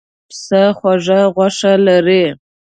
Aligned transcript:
پسه 0.29 0.61
خوږه 0.77 1.19
غوښه 1.35 1.73
لري. 1.87 2.25